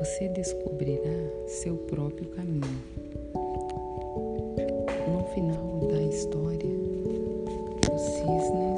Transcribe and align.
Você 0.00 0.28
descobrirá 0.30 1.12
seu 1.46 1.76
próprio 1.76 2.26
caminho. 2.30 2.82
No 5.06 5.22
final 5.34 5.88
da 5.90 6.00
história, 6.00 6.70
os 7.92 8.00
cisnes 8.00 8.69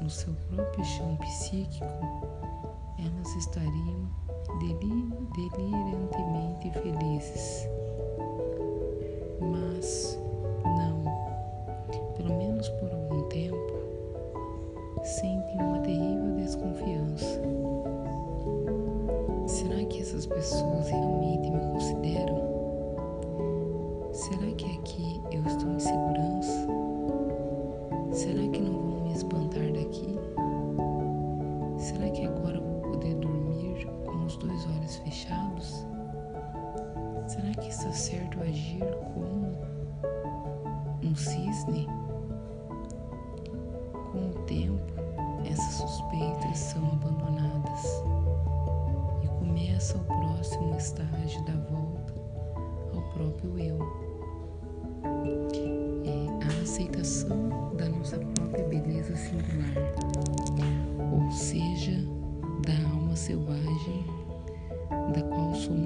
no 0.00 0.10
seu 0.10 0.34
próprio 0.48 0.84
chão 0.84 1.16
psíquico, 1.16 1.86
elas 2.98 3.36
estariam 3.36 4.08
delirantemente 4.60 6.70
felizes. 6.70 7.68
Mas 9.40 10.18
não, 10.64 11.04
pelo 12.16 12.36
menos 12.36 12.68
por 12.68 12.90
algum 12.90 13.22
tempo, 13.28 13.72
sentem 15.02 15.60
uma 15.60 15.78
terrível 15.80 16.13
certo 37.94 38.40
agir 38.42 38.84
como 39.14 39.56
um 41.02 41.14
cisne? 41.14 41.86
Com 44.10 44.30
o 44.30 44.34
tempo, 44.46 44.92
essas 45.48 45.74
suspeitas 45.74 46.58
são 46.58 46.84
abandonadas 46.92 48.02
e 49.22 49.28
começa 49.38 49.96
o 49.96 50.04
próximo 50.04 50.76
estágio 50.76 51.44
da 51.44 51.52
volta 51.70 52.14
ao 52.94 53.02
próprio 53.12 53.58
eu 53.58 53.78
é 56.04 56.44
a 56.44 56.62
aceitação 56.62 57.48
da 57.76 57.88
nossa 57.88 58.18
própria 58.18 58.64
beleza 58.64 59.14
singular, 59.14 59.74
ou 61.12 61.30
seja, 61.30 61.92
da 62.66 62.90
alma 62.90 63.14
selvagem 63.14 64.04
da 65.12 65.22
qual 65.22 65.54
somos 65.54 65.83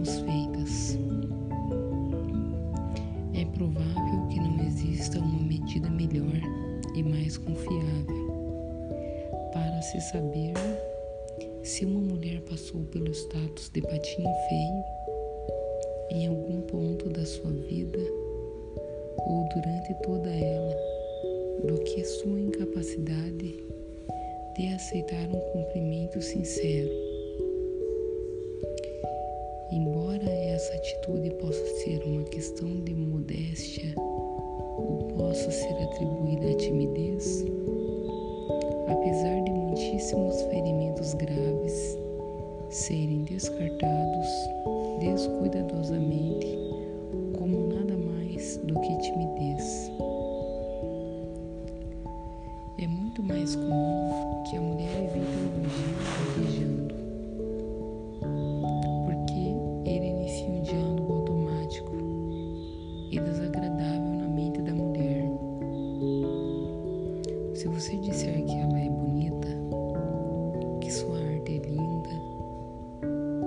saber 10.12 10.54
se 11.62 11.84
uma 11.84 12.00
mulher 12.00 12.40
passou 12.48 12.82
pelo 12.84 13.12
status 13.12 13.70
de 13.74 13.82
patinho 13.82 14.30
feio 14.48 14.84
em 16.10 16.26
algum 16.26 16.62
ponto 16.62 17.10
da 17.10 17.26
sua 17.26 17.50
vida 17.50 17.98
ou 19.18 19.46
durante 19.54 19.94
toda 20.02 20.30
ela, 20.30 20.76
do 21.66 21.78
que 21.82 22.02
sua 22.04 22.40
incapacidade 22.40 23.62
de 24.56 24.74
aceitar 24.74 25.28
um 25.28 25.40
cumprimento 25.52 26.22
sincero. 26.22 26.88
Embora 29.70 30.24
essa 30.24 30.72
atitude 30.74 31.30
possa 31.34 31.64
ser 31.84 32.02
uma 32.04 32.24
questão 32.24 32.80
de 32.80 32.94
modéstia 32.94 33.92
ou 33.98 35.08
possa 35.18 35.50
ser 35.50 35.74
atribuída 35.82 36.50
à 36.50 36.54
timidez, 36.54 37.44
apesar 38.90 39.44
de 39.44 39.50
muitíssimos 39.50 40.42
ferimentos 40.42 41.14
graves 41.14 41.98
serem 42.70 43.24
descartados 43.24 44.28
descuidadosamente 45.00 46.67
Se 67.58 67.66
você 67.66 67.96
disser 67.96 68.44
que 68.44 68.52
ela 68.52 68.78
é 68.78 68.88
bonita, 68.88 69.48
que 70.80 70.92
sua 70.92 71.18
arte 71.18 71.56
é 71.56 71.68
linda, 71.68 72.10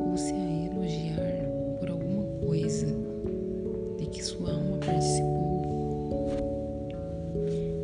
ou 0.05 0.17
se 0.17 0.33
a 0.33 0.65
elogiar 0.65 1.79
por 1.79 1.89
alguma 1.89 2.25
coisa 2.45 2.87
de 3.97 4.05
que 4.07 4.21
sua 4.21 4.51
alma 4.51 4.79
participou, 4.79 6.27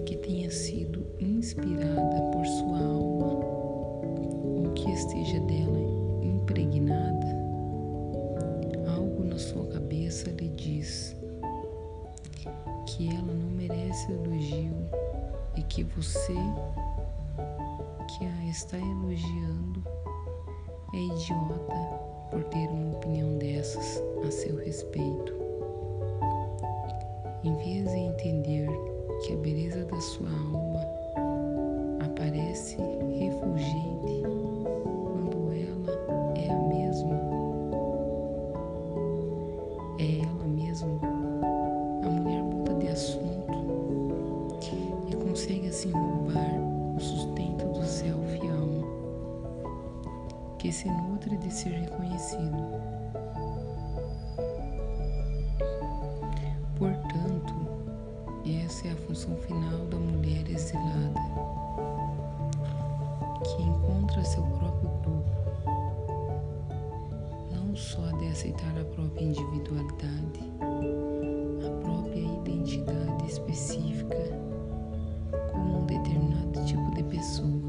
que 0.05 0.17
tenha 0.17 0.51
sido 0.51 1.05
inspirada 1.21 2.21
por 2.33 2.45
sua 2.45 2.77
alma, 2.77 3.45
ou 4.43 4.73
que 4.75 4.91
esteja 4.91 5.39
dela 5.39 5.79
impregnada, 6.21 7.27
algo 8.97 9.23
na 9.23 9.39
sua 9.39 9.65
cabeça 9.67 10.29
lhe 10.31 10.49
diz 10.49 11.15
que 12.85 13.07
ela 13.15 13.33
não 13.33 13.49
merece 13.49 14.11
elogio 14.11 15.06
e 15.57 15.63
que 15.63 15.83
você 15.83 16.35
que 18.07 18.25
a 18.25 18.45
está 18.45 18.77
elogiando 18.77 19.83
é 20.93 20.97
idiota 20.97 21.73
por 22.29 22.43
ter 22.45 22.67
uma 22.69 22.97
opinião 22.97 23.37
dessas 23.37 24.01
a 24.25 24.31
seu 24.31 24.55
respeito. 24.57 25.33
Em 27.43 27.55
vez 27.57 27.89
de 27.89 27.97
entender 27.97 28.67
que 29.25 29.33
a 29.33 29.37
beleza 29.37 29.83
da 29.85 29.99
sua 29.99 30.29
alma 30.29 30.81
aparece 32.05 32.77
refulgente 33.19 34.26
se 50.87 50.91
nutre 50.91 51.35
de 51.37 51.51
ser 51.51 51.71
reconhecido. 51.71 52.57
Portanto, 56.77 57.53
essa 58.63 58.87
é 58.87 58.91
a 58.91 58.95
função 58.95 59.35
final 59.35 59.85
da 59.87 59.97
mulher 59.97 60.49
exilada, 60.49 61.19
que 63.43 63.61
encontra 63.63 64.23
seu 64.23 64.43
próprio 64.43 64.89
grupo, 65.01 65.25
não 67.51 67.75
só 67.75 68.09
de 68.17 68.27
aceitar 68.27 68.79
a 68.79 68.85
própria 68.85 69.25
individualidade, 69.25 70.39
a 71.65 71.83
própria 71.83 72.21
identidade 72.21 73.25
específica 73.25 74.31
como 75.51 75.81
um 75.81 75.85
determinado 75.85 76.63
tipo 76.65 76.95
de 76.95 77.03
pessoa, 77.03 77.61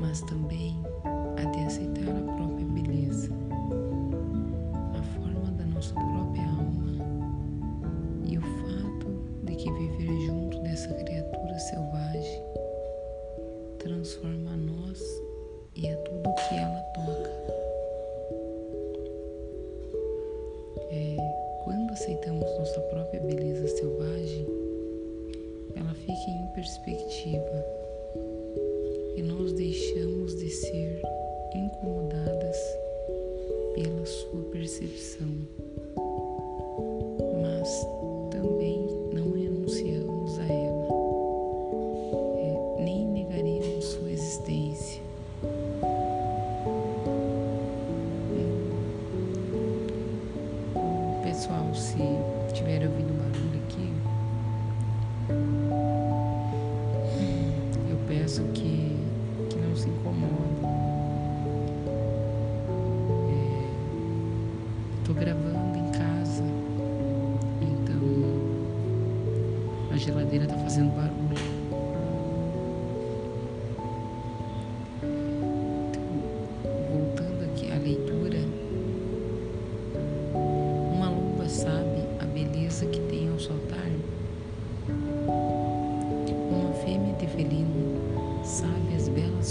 mas 0.00 0.22
também 0.22 0.93
aceitamos 21.94 22.42
nossa 22.58 22.80
própria 22.80 23.20
beleza 23.20 23.68
selvagem, 23.68 24.46
ela 25.76 25.94
fica 25.94 26.28
em 26.28 26.46
perspectiva 26.52 27.64
e 29.16 29.22
nós 29.22 29.52
deixamos 29.52 30.34
de 30.34 30.50
ser 30.50 31.00
incomodadas 31.54 32.56
pela 33.76 34.04
sua 34.04 34.42
percepção, 34.50 35.30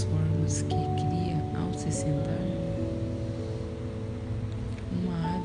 formas 0.02 0.62
que 0.62 0.68
cria 0.68 1.36
ao 1.58 1.72
se 1.72 1.90
sentar. 1.90 2.34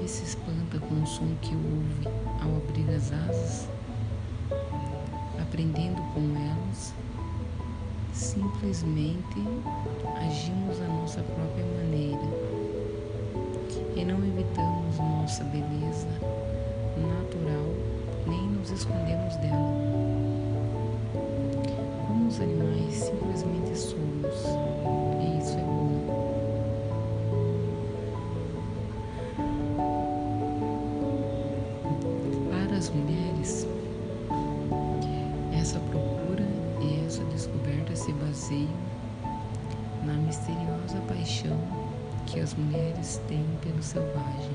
se 0.08 0.24
espanta 0.24 0.80
com 0.80 1.04
o 1.04 1.06
som 1.06 1.36
que 1.40 1.54
ouve 1.54 2.08
ao 2.42 2.58
abrir 2.58 2.90
as 2.96 3.14
asas, 3.14 3.70
aprendendo 5.50 6.00
com 6.14 6.22
elas, 6.36 6.94
simplesmente 8.14 9.40
agimos 10.16 10.80
a 10.80 10.88
nossa 10.88 11.24
própria 11.24 11.66
maneira 11.66 12.22
e 13.96 14.06
não 14.06 14.20
evitamos 14.20 14.98
nossa 15.00 15.44
beleza 15.46 16.08
natural 16.98 17.66
nem 18.28 18.48
nos 18.50 18.70
escondemos 18.70 19.36
dela. 19.38 19.74
Como 22.08 22.28
os 22.28 22.40
animais 22.40 22.94
simplesmente 22.94 23.76
somos. 23.76 25.19
Que 42.30 42.40
as 42.40 42.54
mulheres 42.54 43.20
têm 43.28 43.44
pelo 43.60 43.82
selvagem, 43.82 44.54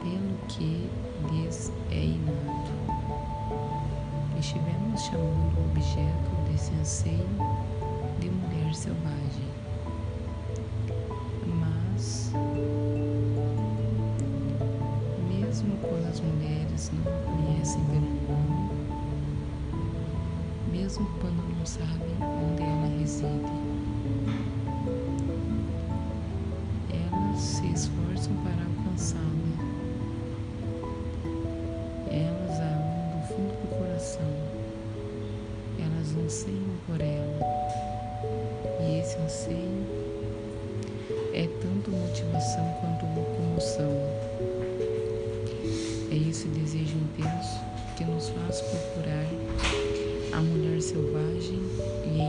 pelo 0.00 0.38
que 0.46 0.88
lhes 1.32 1.72
é 1.90 2.04
inato. 2.04 2.72
Estivemos 4.38 5.00
chamando 5.02 5.58
o 5.58 5.70
objeto 5.72 6.30
desse 6.48 6.72
anseio 6.74 7.26
de 8.20 8.30
mulher 8.30 8.72
selvagem. 8.72 9.48
Mas 11.46 12.30
mesmo 15.28 15.76
quando 15.78 16.08
as 16.08 16.20
mulheres 16.20 16.92
não 16.92 17.12
a 17.12 17.16
conhecem 17.24 17.84
pelo 17.86 18.00
nome, 18.28 18.70
mesmo 20.70 21.06
quando 21.20 21.58
não 21.58 21.66
sabem 21.66 22.14
onde 22.22 22.62
ela 22.62 23.00
reside. 23.00 23.66
Se 27.36 27.66
esforçam 27.66 28.34
para 28.42 28.64
alcançá-la. 28.64 29.24
Elas 32.10 32.60
a 32.60 32.64
amam 32.64 33.10
do 33.12 33.26
fundo 33.28 33.52
do 33.60 33.68
coração. 33.78 34.32
Elas 35.78 36.16
anseiam 36.24 36.76
por 36.86 36.98
ela. 36.98 37.40
E 38.80 39.00
esse 39.00 39.18
anseio 39.18 39.86
é 41.34 41.46
tanto 41.60 41.90
motivação 41.90 42.74
quanto 42.80 43.04
locomoção. 43.14 43.92
É 46.10 46.16
esse 46.16 46.48
desejo 46.48 46.96
intenso 46.96 47.60
que 47.98 48.04
nos 48.04 48.30
faz 48.30 48.62
procurar 48.62 49.26
a 50.32 50.40
mulher 50.40 50.80
selvagem 50.80 51.60
e 52.06 52.20